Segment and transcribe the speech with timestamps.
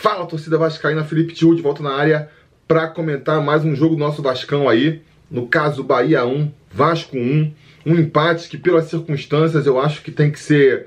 [0.00, 2.30] Fala, torcida vascaína, Felipe Tio de volta na área
[2.66, 5.02] para comentar mais um jogo do nosso Vascão aí.
[5.30, 7.52] No caso, Bahia 1, Vasco 1.
[7.84, 10.86] Um empate que, pelas circunstâncias, eu acho que tem que ser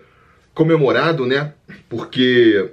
[0.51, 1.53] comemorado, né?
[1.87, 2.71] Porque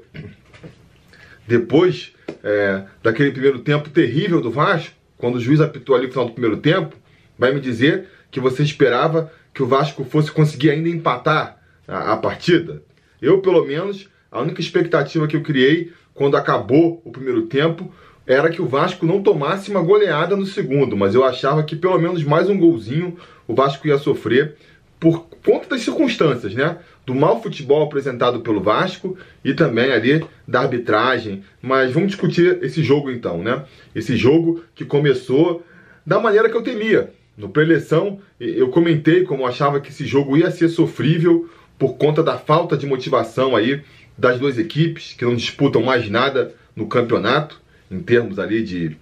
[1.46, 6.24] depois é, daquele primeiro tempo terrível do Vasco, quando o juiz apitou ali no final
[6.24, 6.96] do primeiro tempo,
[7.38, 12.16] vai me dizer que você esperava que o Vasco fosse conseguir ainda empatar a, a
[12.16, 12.82] partida?
[13.20, 17.92] Eu, pelo menos, a única expectativa que eu criei quando acabou o primeiro tempo
[18.26, 21.98] era que o Vasco não tomasse uma goleada no segundo, mas eu achava que pelo
[21.98, 23.16] menos mais um golzinho
[23.48, 24.54] o Vasco ia sofrer
[25.00, 26.76] por conta das circunstâncias, né?
[27.06, 31.42] Do mau futebol apresentado pelo Vasco e também ali da arbitragem.
[31.60, 33.64] Mas vamos discutir esse jogo então, né?
[33.94, 35.64] Esse jogo que começou
[36.06, 37.12] da maneira que eu temia.
[37.36, 42.22] No pré-eleição, eu comentei como eu achava que esse jogo ia ser sofrível por conta
[42.22, 43.82] da falta de motivação aí
[44.20, 47.58] das duas equipes, que não disputam mais nada no campeonato,
[47.90, 48.94] em termos ali de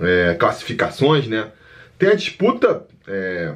[0.00, 1.52] é, classificações, né?
[1.96, 3.54] Tem a disputa, é,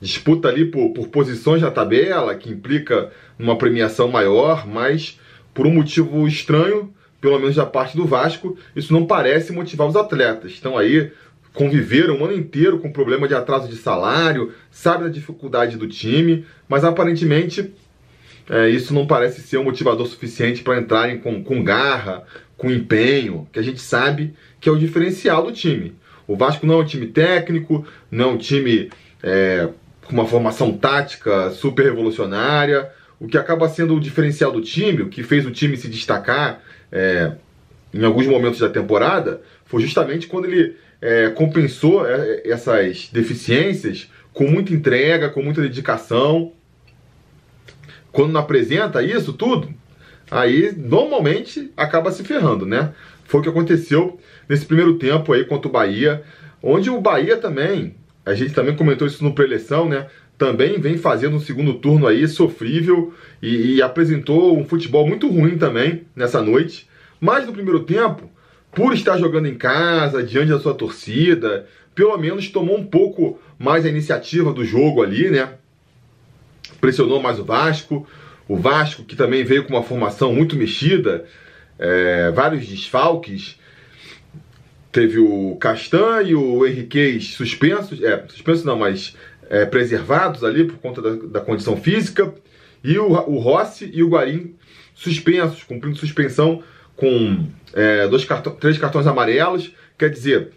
[0.00, 5.20] disputa ali por, por posições na tabela, que implica uma premiação maior, mas
[5.54, 9.94] por um motivo estranho, pelo menos da parte do Vasco, isso não parece motivar os
[9.94, 10.50] atletas.
[10.50, 11.12] Estão aí
[11.54, 16.44] conviveram um ano inteiro com problema de atraso de salário, sabe da dificuldade do time,
[16.68, 17.72] mas aparentemente
[18.50, 22.24] é, isso não parece ser um motivador suficiente para entrarem com, com garra,
[22.56, 25.94] com empenho, que a gente sabe que é o diferencial do time.
[26.26, 28.90] O Vasco não é um time técnico, não é um time
[29.22, 29.68] é,
[30.04, 32.90] com uma formação tática super revolucionária.
[33.20, 36.60] O que acaba sendo o diferencial do time, o que fez o time se destacar
[36.90, 37.32] é,
[37.92, 44.44] em alguns momentos da temporada, foi justamente quando ele é, compensou é, essas deficiências com
[44.44, 46.52] muita entrega, com muita dedicação.
[48.18, 49.72] Quando não apresenta isso tudo,
[50.28, 52.92] aí normalmente acaba se ferrando, né?
[53.22, 56.24] Foi o que aconteceu nesse primeiro tempo aí contra o Bahia,
[56.60, 57.94] onde o Bahia também,
[58.26, 60.08] a gente também comentou isso no pré-eleição, né?
[60.36, 65.56] Também vem fazendo um segundo turno aí sofrível e, e apresentou um futebol muito ruim
[65.56, 66.88] também nessa noite.
[67.20, 68.28] Mas no primeiro tempo,
[68.72, 73.86] por estar jogando em casa, diante da sua torcida, pelo menos tomou um pouco mais
[73.86, 75.50] a iniciativa do jogo ali, né?
[76.80, 78.06] Pressionou mais o Vasco.
[78.46, 81.26] O Vasco, que também veio com uma formação muito mexida,
[81.78, 83.58] é, vários desfalques.
[84.90, 89.14] Teve o Castan e o Henriquez suspensos, é, suspensos não, mas
[89.50, 92.34] é, preservados ali por conta da, da condição física.
[92.82, 94.54] E o, o Rossi e o Guarim
[94.94, 96.62] suspensos, cumprindo suspensão
[96.96, 99.72] com é, dois cartões, três cartões amarelos.
[99.96, 100.52] Quer dizer,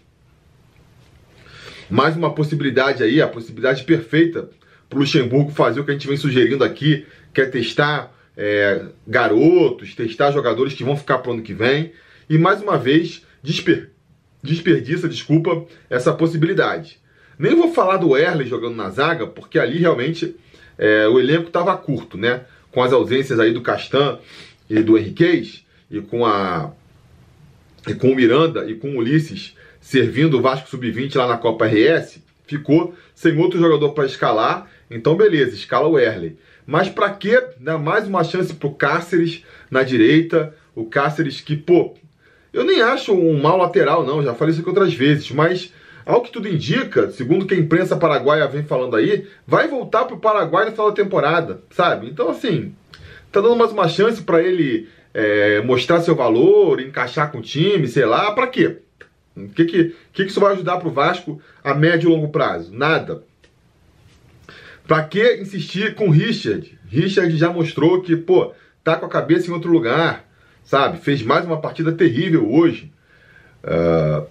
[1.88, 4.50] mais uma possibilidade aí, a possibilidade perfeita
[4.92, 8.84] para o Luxemburgo fazer o que a gente vem sugerindo aqui, que é testar é,
[9.06, 11.92] garotos, testar jogadores que vão ficar para o ano que vem.
[12.28, 13.90] E mais uma vez, desper,
[14.42, 17.00] desperdiça, desculpa, essa possibilidade.
[17.38, 20.36] Nem vou falar do Erle jogando na zaga, porque ali realmente
[20.76, 22.42] é, o elenco estava curto, né?
[22.70, 24.18] Com as ausências aí do Castan
[24.68, 26.70] e do Henriquez e com a
[27.88, 31.66] e com o Miranda e com o Ulisses servindo o Vasco Sub-20 lá na Copa
[31.66, 34.70] RS, ficou sem outro jogador para escalar.
[34.94, 36.36] Então, beleza, escala o Erley.
[36.66, 40.54] Mas para que dar mais uma chance pro Cáceres na direita?
[40.74, 41.94] O Cáceres que, pô,
[42.52, 45.72] eu nem acho um mau lateral, não, já falei isso aqui outras vezes, mas
[46.04, 50.18] ao que tudo indica, segundo que a imprensa paraguaia vem falando aí, vai voltar pro
[50.18, 52.08] Paraguai no final da temporada, sabe?
[52.08, 52.74] Então, assim,
[53.30, 57.86] tá dando mais uma chance para ele é, mostrar seu valor, encaixar com o time,
[57.86, 58.78] sei lá, para quê?
[59.36, 62.28] O que, que, que, que isso vai ajudar para o Vasco a médio e longo
[62.28, 62.72] prazo?
[62.72, 63.22] Nada.
[64.86, 66.78] Para que insistir com Richard?
[66.88, 70.28] Richard já mostrou que, pô, tá com a cabeça em outro lugar,
[70.64, 70.98] sabe?
[70.98, 72.92] Fez mais uma partida terrível hoje.
[73.64, 74.26] Uh,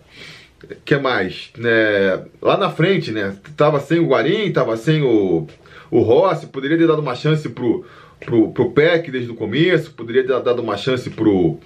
[0.85, 1.51] que mais?
[1.57, 3.35] né lá na frente, né?
[3.55, 5.47] Tava sem o Guarim, tava sem o,
[5.89, 7.85] o Rossi, poderia ter dado uma chance pro,
[8.19, 8.73] pro, pro
[9.09, 11.59] desde o começo, poderia ter dado uma chance pro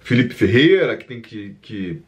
[0.00, 1.54] Felipe Ferreira, que tem que.
[1.60, 2.02] que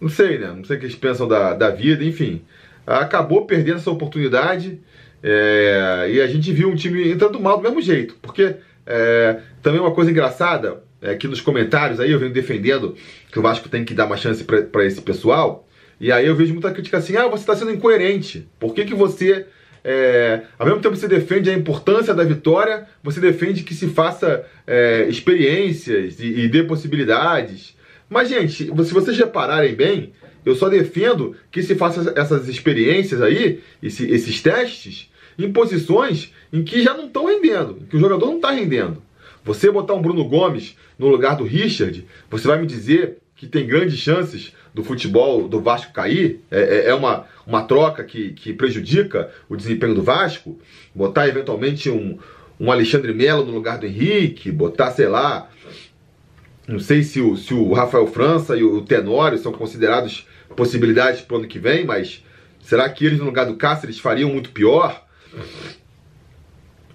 [0.00, 0.48] não sei, né?
[0.48, 2.42] Não sei o que eles pensam da, da vida, enfim.
[2.86, 4.80] Acabou perdendo essa oportunidade
[5.22, 8.16] é, e a gente viu um time entrando mal do mesmo jeito.
[8.22, 8.56] Porque
[8.86, 12.94] é, também uma coisa engraçada, é, aqui nos comentários aí eu venho defendendo
[13.30, 15.66] que o Vasco tem que dar uma chance para esse pessoal.
[15.98, 18.46] E aí eu vejo muita crítica assim: ah, você está sendo incoerente.
[18.58, 19.46] Por que, que você
[19.88, 23.86] é, ao mesmo tempo que você defende a importância da vitória, você defende que se
[23.86, 27.76] faça é, experiências e, e dê possibilidades.
[28.10, 30.12] Mas, gente, se vocês repararem bem,
[30.46, 36.62] eu só defendo que se faça essas experiências aí, esse, esses testes, em posições em
[36.62, 39.02] que já não estão rendendo, que o jogador não está rendendo.
[39.44, 43.66] Você botar um Bruno Gomes no lugar do Richard, você vai me dizer que tem
[43.66, 46.40] grandes chances do futebol do Vasco cair?
[46.48, 50.58] É, é, é uma, uma troca que, que prejudica o desempenho do Vasco?
[50.94, 52.18] Botar eventualmente um,
[52.58, 55.50] um Alexandre Melo no lugar do Henrique, botar, sei lá,
[56.66, 61.34] não sei se o, se o Rafael França e o Tenório são considerados possibilidades para
[61.34, 62.24] o ano que vem, mas
[62.60, 65.04] será que eles no lugar do Cáceres fariam muito pior?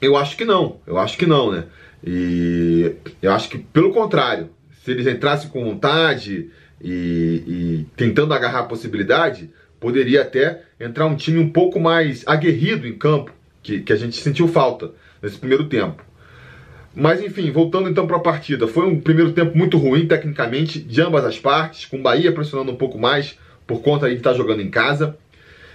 [0.01, 1.65] Eu acho que não, eu acho que não, né?
[2.03, 4.49] E eu acho que pelo contrário,
[4.83, 6.49] se eles entrassem com vontade
[6.81, 12.87] e, e tentando agarrar a possibilidade, poderia até entrar um time um pouco mais aguerrido
[12.87, 13.31] em campo,
[13.61, 16.03] que, que a gente sentiu falta nesse primeiro tempo.
[16.93, 21.01] Mas enfim, voltando então para a partida, foi um primeiro tempo muito ruim tecnicamente de
[21.01, 24.61] ambas as partes, com o Bahia pressionando um pouco mais por conta de estar jogando
[24.61, 25.17] em casa.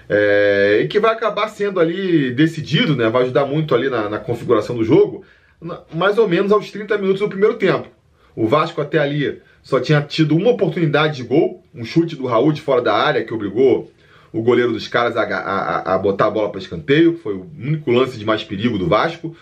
[0.09, 3.09] É, e que vai acabar sendo ali decidido, né?
[3.09, 5.25] Vai ajudar muito ali na, na configuração do jogo,
[5.61, 7.89] na, mais ou menos aos 30 minutos do primeiro tempo.
[8.37, 12.53] O Vasco até ali só tinha tido uma oportunidade de gol, um chute do Raul
[12.53, 13.91] de fora da área que obrigou
[14.33, 17.19] o goleiro dos caras a, a, a botar a bola para escanteio.
[17.19, 19.35] Foi o único lance de mais perigo do Vasco.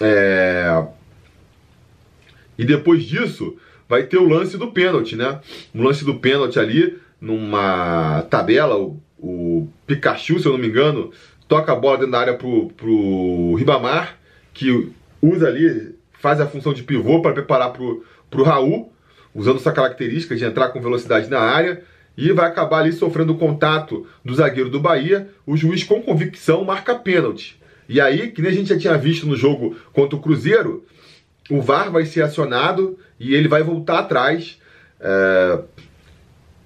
[0.00, 0.84] É...
[2.58, 3.56] E depois disso,
[3.88, 5.40] vai ter o lance do pênalti, né?
[5.74, 11.10] O lance do pênalti ali, numa tabela, o, o, Pikachu, se eu não me engano,
[11.46, 14.18] toca a bola dentro da área pro, pro Ribamar,
[14.52, 14.90] que
[15.22, 18.92] usa ali, faz a função de pivô para preparar pro, pro Raul,
[19.34, 21.82] usando sua característica de entrar com velocidade na área,
[22.16, 25.28] e vai acabar ali sofrendo o contato do zagueiro do Bahia.
[25.46, 27.56] O juiz, com convicção, marca pênalti.
[27.88, 30.84] E aí, que nem a gente já tinha visto no jogo contra o Cruzeiro,
[31.50, 34.58] o VAR vai ser acionado e ele vai voltar atrás.
[35.00, 35.58] É,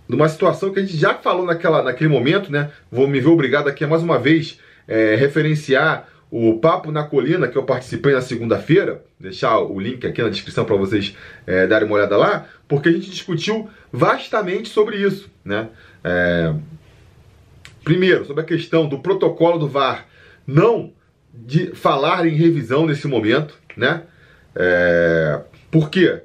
[0.09, 2.71] numa situação que a gente já falou naquela, naquele momento, né?
[2.91, 7.47] Vou me ver obrigado aqui a mais uma vez é, referenciar o Papo na Colina,
[7.47, 11.15] que eu participei na segunda-feira, deixar o link aqui na descrição para vocês
[11.47, 15.69] é, darem uma olhada lá, porque a gente discutiu vastamente sobre isso, né?
[16.03, 16.55] É,
[17.85, 20.07] primeiro, sobre a questão do protocolo do VAR
[20.47, 20.93] não
[21.35, 24.03] de falar em revisão nesse momento, né?
[24.55, 25.41] É...
[25.71, 26.23] Por quê?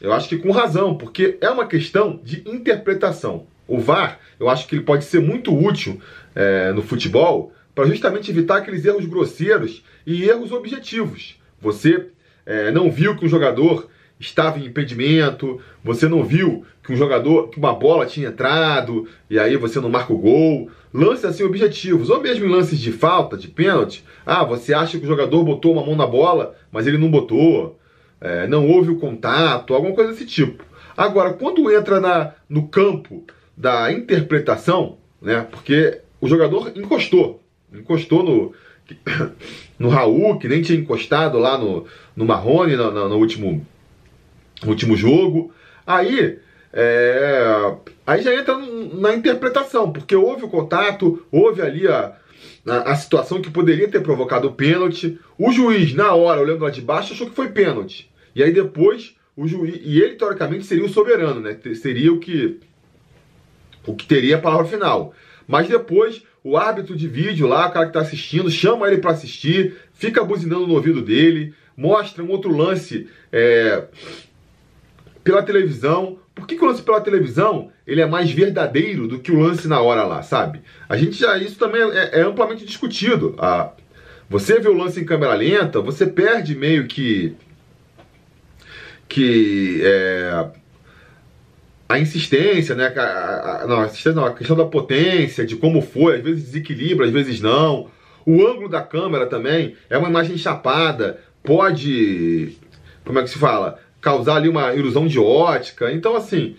[0.00, 3.46] Eu acho que com razão, porque é uma questão de interpretação.
[3.66, 6.00] O VAR, eu acho que ele pode ser muito útil
[6.34, 11.40] é, no futebol para justamente evitar aqueles erros grosseiros e erros objetivos.
[11.60, 12.08] Você
[12.44, 13.88] é, não viu que um jogador
[14.18, 19.38] estava em impedimento, você não viu que um jogador, que uma bola tinha entrado e
[19.38, 20.70] aí você não marca o gol.
[20.92, 24.04] Lances assim objetivos, ou mesmo em lances de falta, de pênalti.
[24.24, 27.78] Ah, você acha que o jogador botou uma mão na bola, mas ele não botou.
[28.20, 30.64] É, não houve o contato, alguma coisa desse tipo.
[30.96, 33.24] Agora, quando entra na, no campo
[33.56, 35.46] da interpretação, né?
[35.50, 38.54] Porque o jogador encostou, encostou no,
[39.78, 43.66] no Raul, que nem tinha encostado lá no, no Marrone no, no, no último,
[44.66, 45.52] último jogo.
[45.86, 46.38] Aí
[46.76, 52.16] é, aí já entra na interpretação, porque houve o contato, houve ali a,
[52.66, 55.16] a, a, situação que poderia ter provocado o pênalti.
[55.38, 58.10] O juiz, na hora, olhando lá de baixo, achou que foi pênalti.
[58.34, 59.80] E aí depois, o juiz.
[59.84, 61.56] E ele, teoricamente, seria o soberano, né?
[61.76, 62.58] Seria o que.
[63.86, 65.14] O que teria a palavra final.
[65.46, 69.12] Mas depois, o árbitro de vídeo lá, o cara que está assistindo, chama ele para
[69.12, 73.84] assistir, fica buzinando no ouvido dele, mostra um outro lance é,
[75.24, 76.18] pela televisão.
[76.34, 79.66] Por que, que, o lance pela televisão ele é mais verdadeiro do que o lance
[79.66, 80.60] na hora lá, sabe?
[80.88, 83.34] A gente já isso também é, é amplamente discutido.
[83.38, 83.72] Ah,
[84.28, 87.34] você vê o lance em câmera lenta, você perde meio que
[89.08, 90.48] que é,
[91.88, 92.88] a insistência, né?
[92.96, 96.44] A, a, não, a, insistência não, a questão da potência, de como foi, às vezes
[96.44, 97.90] desequilibra, às vezes não.
[98.26, 102.56] O ângulo da câmera também é uma imagem chapada, pode,
[103.04, 103.78] como é que se fala?
[104.04, 105.90] Causar ali uma ilusão de ótica.
[105.90, 106.56] Então, assim,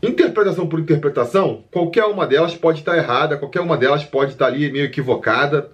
[0.00, 4.70] interpretação por interpretação, qualquer uma delas pode estar errada, qualquer uma delas pode estar ali
[4.70, 5.72] meio equivocada.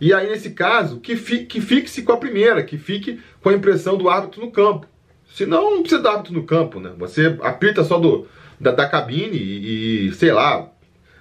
[0.00, 3.98] E aí, nesse caso, que, que fique-se com a primeira, que fique com a impressão
[3.98, 4.86] do árbitro no campo.
[5.34, 6.92] Senão, não precisa do árbitro no campo, né?
[6.98, 8.28] Você apita só do,
[8.60, 10.70] da, da cabine e, e, sei lá,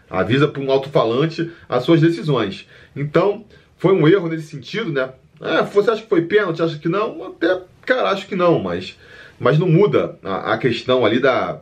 [0.07, 2.67] avisa para um alto-falante as suas decisões.
[2.95, 3.43] Então,
[3.77, 5.09] foi um erro nesse sentido, né?
[5.39, 6.61] Ah, você acha que foi pênalti?
[6.61, 7.23] Acha que não?
[7.23, 8.97] Até Cara, acho que não, mas,
[9.39, 11.61] mas não muda a, a questão ali da.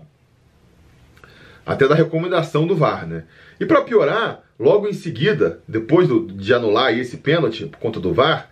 [1.65, 3.25] Até da recomendação do VAR, né?
[3.59, 8.13] E para piorar, logo em seguida, depois do, de anular esse pênalti por conta do
[8.13, 8.49] VAR,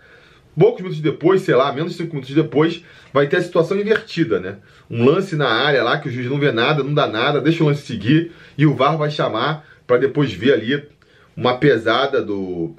[0.58, 4.40] poucos minutos depois, sei lá, menos de 5 minutos depois, vai ter a situação invertida,
[4.40, 4.56] né?
[4.90, 7.62] Um lance na área lá que o juiz não vê nada, não dá nada, deixa
[7.62, 10.88] o lance seguir e o VAR vai chamar para depois ver ali
[11.36, 12.74] uma pesada do,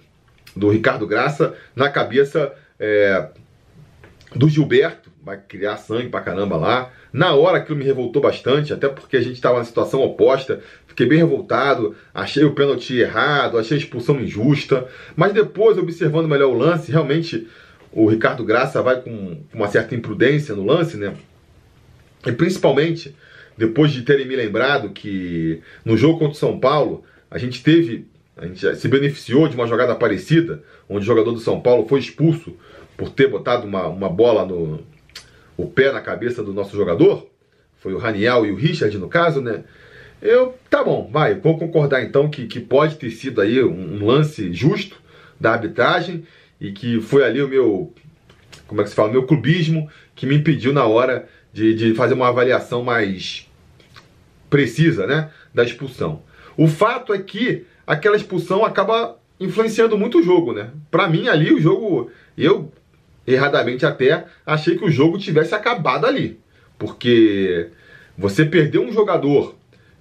[0.55, 3.29] do Ricardo Graça na cabeça é,
[4.36, 6.91] do Gilberto, vai criar sangue pra caramba lá.
[7.12, 10.62] Na hora aquilo me revoltou bastante, até porque a gente estava na situação oposta.
[10.88, 14.88] Fiquei bem revoltado, achei o pênalti errado, achei a expulsão injusta.
[15.15, 17.48] Mas depois, observando melhor o lance, realmente
[17.91, 21.15] o Ricardo Graça vai com uma certa imprudência no lance, né?
[22.25, 23.15] E principalmente
[23.57, 28.07] depois de terem me lembrado que no jogo contra o São Paulo, a gente teve,
[28.38, 32.00] a gente se beneficiou de uma jogada parecida, onde o jogador do São Paulo foi
[32.00, 32.55] expulso
[32.99, 34.81] por ter botado uma, uma bola no
[35.55, 37.27] o pé na cabeça do nosso jogador,
[37.79, 39.63] foi o Raniel e o Richard no caso, né?
[40.21, 44.05] Eu, tá bom, vai, vou concordar então que, que pode ter sido aí um, um
[44.05, 45.01] lance justo
[45.39, 46.25] da arbitragem
[46.59, 47.93] e que foi ali o meu,
[48.67, 52.13] como é que se fala, meu clubismo que me impediu na hora de, de fazer
[52.13, 53.49] uma avaliação mais
[54.49, 56.21] precisa, né, da expulsão.
[56.57, 60.71] O fato é que aquela expulsão acaba influenciando muito o jogo, né?
[60.91, 62.71] Para mim ali o jogo, eu
[63.33, 66.39] erradamente até achei que o jogo tivesse acabado ali,
[66.77, 67.67] porque
[68.17, 69.55] você perder um jogador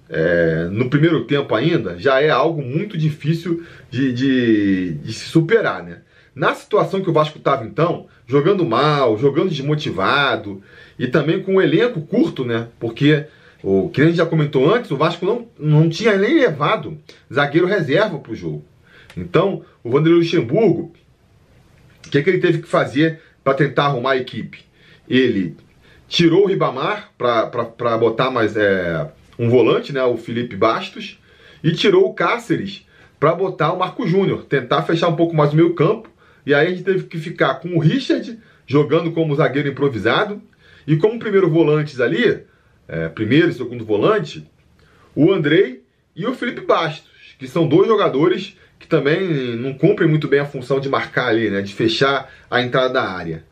[0.09, 5.83] é, no primeiro tempo ainda já é algo muito difícil de, de, de se superar,
[5.83, 5.99] né?
[6.33, 10.61] Na situação que o Vasco estava então, jogando mal, jogando desmotivado
[10.97, 12.67] e também com um elenco curto, né?
[12.79, 13.25] Porque
[13.61, 16.97] o que a gente já comentou antes, o Vasco não, não tinha nem levado
[17.31, 18.63] zagueiro reserva para o jogo.
[19.17, 20.93] Então, o Vanderlei Luxemburgo,
[22.09, 24.65] o que, que ele teve que fazer para tentar arrumar a equipe?
[25.07, 25.55] Ele
[26.07, 31.19] tirou o Ribamar para botar mais é, um volante, né, o Felipe Bastos,
[31.63, 32.83] e tirou o Cáceres
[33.19, 36.09] para botar o Marco Júnior, tentar fechar um pouco mais o meio campo.
[36.45, 40.41] E aí a gente teve que ficar com o Richard jogando como zagueiro improvisado
[40.87, 42.43] e como primeiro volantes ali,
[42.87, 44.49] é, primeiro e segundo volante,
[45.15, 45.83] o Andrei
[46.15, 50.45] e o Felipe Bastos, que são dois jogadores que também não cumprem muito bem a
[50.45, 53.43] função de marcar ali, né, de fechar a entrada da área.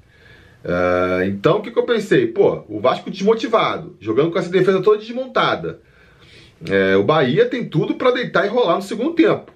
[0.64, 2.26] Uh, então o que, que, eu pensei?
[2.28, 5.80] Pô, o Vasco desmotivado, jogando com essa defesa toda desmontada.
[6.68, 9.52] É, o Bahia tem tudo para deitar e rolar no segundo tempo.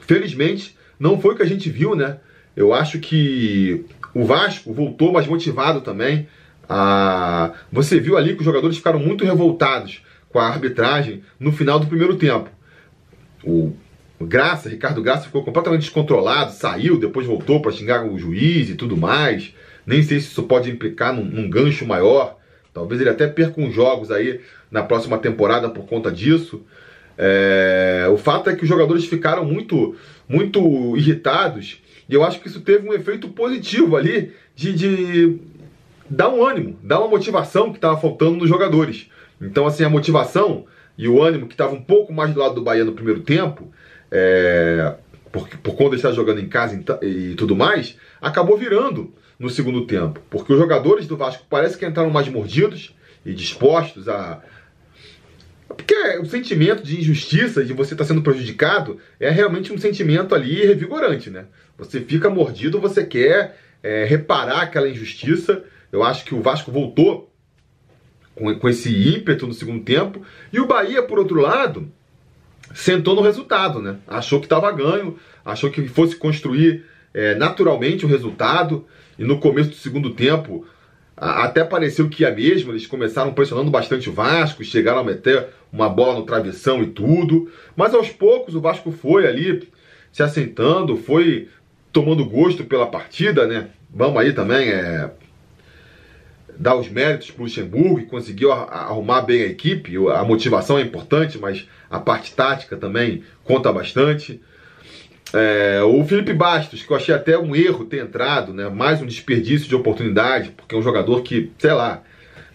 [0.00, 2.18] Felizmente, não foi o que a gente viu, né?
[2.56, 6.26] Eu acho que o Vasco voltou mais motivado também.
[6.68, 11.78] Ah, você viu ali que os jogadores ficaram muito revoltados com a arbitragem no final
[11.78, 12.50] do primeiro tempo.
[13.44, 13.72] O
[14.20, 18.96] Graça, Ricardo Graça ficou completamente descontrolado, saiu, depois voltou para xingar o juiz e tudo
[18.96, 19.54] mais.
[19.86, 22.36] Nem sei se isso pode implicar num, num gancho maior.
[22.74, 26.62] Talvez ele até perca uns jogos aí na próxima temporada por conta disso.
[27.16, 29.96] É, o fato é que os jogadores ficaram muito,
[30.28, 35.38] muito irritados e eu acho que isso teve um efeito positivo ali de, de
[36.08, 39.10] dá um ânimo, dá uma motivação que estava faltando nos jogadores.
[39.40, 40.64] Então, assim, a motivação
[40.96, 43.70] e o ânimo que estava um pouco mais do lado do Bahia no primeiro tempo,
[44.10, 44.94] é,
[45.30, 49.86] por, por conta de estar jogando em casa e tudo mais, acabou virando no segundo
[49.86, 50.20] tempo.
[50.30, 54.42] Porque os jogadores do Vasco parece que entraram mais mordidos e dispostos a.
[55.68, 60.64] Porque o sentimento de injustiça, de você estar sendo prejudicado, é realmente um sentimento ali
[60.66, 61.44] revigorante, né?
[61.76, 67.32] Você fica mordido, você quer é, reparar aquela injustiça eu acho que o Vasco voltou
[68.34, 70.22] com, com esse ímpeto no segundo tempo.
[70.52, 71.90] E o Bahia, por outro lado,
[72.74, 73.96] sentou no resultado, né?
[74.06, 78.86] Achou que estava ganho, achou que fosse construir é, naturalmente o resultado.
[79.18, 80.66] E no começo do segundo tempo,
[81.16, 82.72] a, até pareceu que ia mesmo.
[82.72, 87.50] Eles começaram pressionando bastante o Vasco, chegaram a meter uma bola no travessão e tudo.
[87.76, 89.68] Mas aos poucos o Vasco foi ali
[90.12, 91.48] se assentando, foi
[91.92, 93.68] tomando gosto pela partida, né?
[93.90, 95.10] Vamos aí também, é,
[96.58, 99.96] dar os méritos para o Luxemburgo, que conseguiu arrumar bem a equipe.
[100.08, 104.40] A motivação é importante, mas a parte tática também conta bastante.
[105.32, 108.68] É, o Felipe Bastos, que eu achei até um erro ter entrado, né?
[108.68, 112.02] mais um desperdício de oportunidade, porque é um jogador que, sei lá,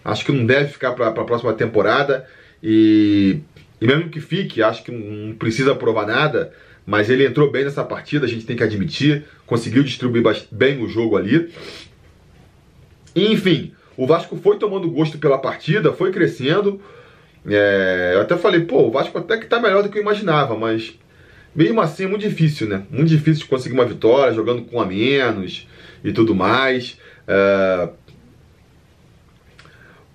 [0.04, 2.26] acho que não deve ficar para a próxima temporada.
[2.62, 3.40] E,
[3.80, 6.52] e mesmo que fique, acho que não precisa provar nada,
[6.84, 10.88] mas ele entrou bem nessa partida, a gente tem que admitir, conseguiu distribuir bem o
[10.88, 11.50] jogo ali.
[13.14, 16.80] enfim, o Vasco foi tomando gosto pela partida, foi crescendo.
[17.46, 20.56] É, eu até falei, pô, o Vasco até que tá melhor do que eu imaginava,
[20.56, 20.98] mas
[21.54, 22.84] mesmo assim é muito difícil, né?
[22.90, 25.68] Muito difícil de conseguir uma vitória, jogando com a menos
[26.02, 26.98] e tudo mais.
[27.28, 27.88] É,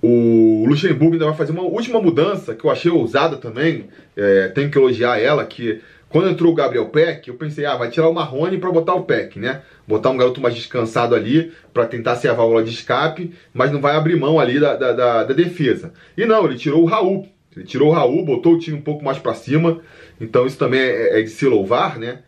[0.02, 3.86] o Luxemburgo ainda vai fazer uma última mudança que eu achei ousada também.
[4.16, 7.90] É, tenho que elogiar ela, que quando entrou o Gabriel Peck, eu pensei, ah, vai
[7.90, 9.62] tirar o Marrone para botar o Peck, né?
[9.88, 13.80] Botar um garoto mais descansado ali para tentar ser a válvula de escape, mas não
[13.80, 15.94] vai abrir mão ali da, da, da, da defesa.
[16.18, 17.28] E não, ele tirou o Raul.
[17.56, 19.82] Ele tirou o Raul, botou o time um pouco mais para cima.
[20.20, 22.20] Então isso também é, é, de se louvar, né?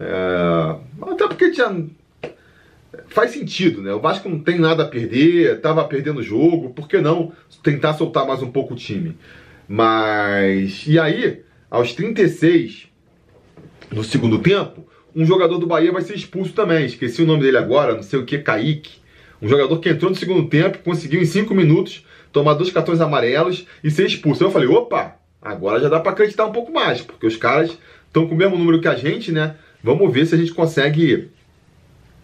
[0.00, 1.86] É, até porque tinha
[3.08, 3.92] faz sentido, né?
[3.92, 7.94] O Vasco não tem nada a perder, estava perdendo o jogo, por que não tentar
[7.94, 9.16] soltar mais um pouco o time?
[9.68, 10.86] Mas.
[10.86, 12.95] E aí, aos 36
[13.90, 16.86] no segundo tempo, um jogador do Bahia vai ser expulso também.
[16.86, 18.98] Esqueci o nome dele agora, não sei o que, Kaique.
[19.40, 23.66] Um jogador que entrou no segundo tempo, conseguiu em 5 minutos tomar dois cartões amarelos
[23.82, 24.44] e ser expulso.
[24.44, 28.26] Eu falei, opa, agora já dá para acreditar um pouco mais, porque os caras estão
[28.26, 29.56] com o mesmo número que a gente, né?
[29.82, 31.30] Vamos ver se a gente consegue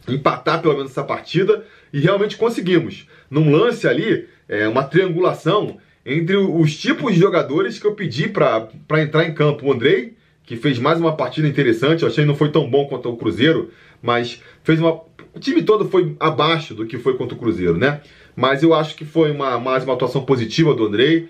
[0.08, 3.06] empatar pelo menos essa partida e realmente conseguimos.
[3.30, 8.68] Num lance ali, é, uma triangulação entre os tipos de jogadores que eu pedi para
[9.00, 9.66] entrar em campo.
[9.66, 10.14] O Andrei,
[10.44, 13.16] que fez mais uma partida interessante, eu achei que não foi tão bom quanto o
[13.16, 13.70] Cruzeiro,
[14.02, 15.00] mas fez uma.
[15.34, 18.00] O time todo foi abaixo do que foi contra o Cruzeiro, né?
[18.34, 21.28] Mas eu acho que foi uma, mais uma atuação positiva do Andrei.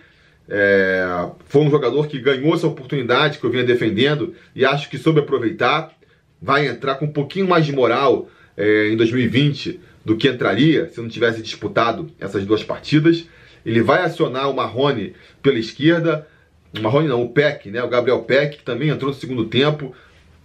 [0.49, 4.99] É, foi um jogador que ganhou essa oportunidade que eu vinha defendendo e acho que
[4.99, 5.93] soube aproveitar.
[6.41, 11.01] Vai entrar com um pouquinho mais de moral é, em 2020 do que entraria se
[11.01, 13.25] não tivesse disputado essas duas partidas.
[13.65, 16.27] Ele vai acionar o Marrone pela esquerda.
[16.81, 17.83] Marrone não, o Peck, né?
[17.83, 19.95] O Gabriel Peck, que também entrou no segundo tempo.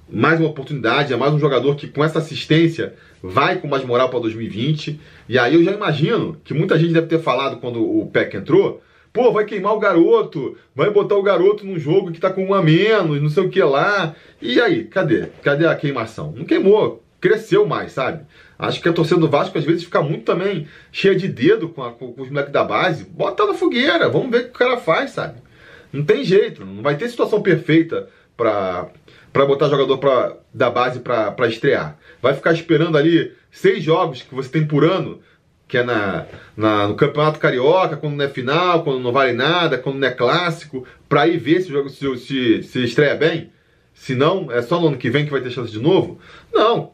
[0.09, 4.09] Mais uma oportunidade, é mais um jogador que com essa assistência vai com mais moral
[4.09, 4.99] para 2020.
[5.27, 8.81] E aí eu já imagino que muita gente deve ter falado quando o Peck entrou.
[9.11, 12.53] Pô, vai queimar o garoto, vai botar o garoto num jogo que tá com um
[12.53, 14.15] a menos, não sei o que lá.
[14.41, 15.27] E aí, cadê?
[15.41, 16.33] Cadê a queimação?
[16.35, 18.25] Não queimou, cresceu mais, sabe?
[18.59, 21.83] Acho que a torcida do Vasco às vezes fica muito também cheia de dedo com,
[21.83, 23.05] a, com os moleques da base.
[23.05, 25.46] Bota na fogueira, vamos ver o que o cara faz, sabe?
[25.91, 28.89] Não tem jeito, não vai ter situação perfeita pra,
[29.31, 31.97] pra botar jogador pra, da base pra estrear.
[32.21, 35.21] Vai ficar esperando ali seis jogos que você tem por ano,
[35.67, 36.25] que é na,
[36.55, 40.11] na, no Campeonato Carioca, quando não é final, quando não vale nada, quando não é
[40.11, 43.51] clássico, pra ir ver se o se, se, se estreia bem.
[43.93, 46.19] Se não, é só no ano que vem que vai ter chance de novo?
[46.53, 46.93] Não,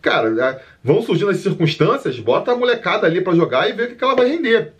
[0.00, 3.94] cara, é, vão surgindo as circunstâncias, bota a molecada ali para jogar e vê o
[3.94, 4.72] que ela vai render.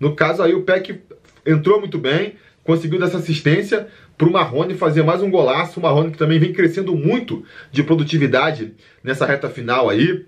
[0.00, 1.00] No caso aí, o Peck
[1.46, 5.80] entrou muito bem, conseguiu dessa assistência para o Marrone fazer mais um golaço.
[5.80, 10.24] O Marrone que também vem crescendo muito de produtividade nessa reta final aí.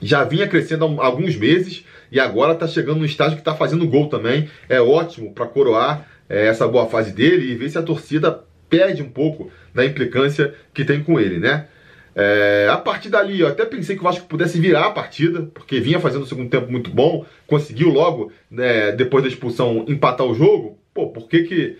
[0.00, 3.86] Já vinha crescendo há alguns meses e agora está chegando no estágio que está fazendo
[3.86, 4.48] gol também.
[4.68, 9.02] É ótimo para coroar é, essa boa fase dele e ver se a torcida perde
[9.02, 11.66] um pouco da implicância que tem com ele, né?
[12.14, 15.80] É, a partir dali, eu até pensei que o Vasco pudesse virar a partida, porque
[15.80, 20.34] vinha fazendo o segundo tempo muito bom, conseguiu logo, né, depois da expulsão, empatar o
[20.34, 20.78] jogo.
[20.94, 21.78] Pô, por que, que,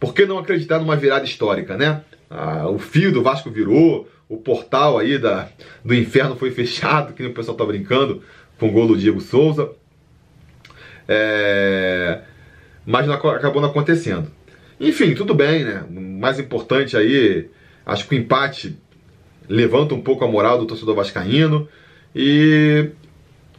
[0.00, 2.02] por que não acreditar numa virada histórica, né?
[2.28, 5.48] Ah, o fio do Vasco virou, o portal aí da,
[5.84, 8.22] do inferno foi fechado, que o pessoal tá brincando,
[8.58, 9.70] com o gol do Diego Souza.
[11.06, 12.20] É,
[12.84, 14.30] mas não, acabou não acontecendo.
[14.80, 15.84] Enfim, tudo bem, né?
[15.88, 17.48] O mais importante aí,
[17.86, 18.76] acho que o empate
[19.48, 21.68] levanta um pouco a moral do torcedor vascaíno.
[22.14, 22.90] E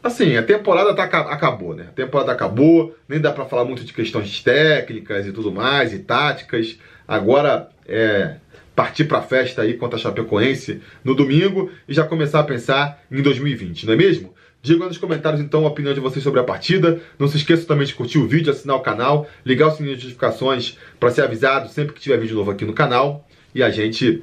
[0.03, 1.87] assim, a temporada tá, acabou, né?
[1.89, 5.99] A temporada acabou, nem dá para falar muito de questões técnicas e tudo mais, e
[5.99, 6.77] táticas.
[7.07, 8.35] Agora é
[8.75, 13.03] partir para a festa aí contra a Chapecoense no domingo e já começar a pensar
[13.11, 14.33] em 2020, não é mesmo?
[14.61, 16.99] Diga nos comentários então a opinião de vocês sobre a partida.
[17.17, 20.03] Não se esqueça também de curtir o vídeo, assinar o canal, ligar o sininho de
[20.03, 23.25] notificações para ser avisado sempre que tiver vídeo novo aqui no canal.
[23.55, 24.21] E a gente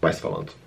[0.00, 0.61] vai se falando.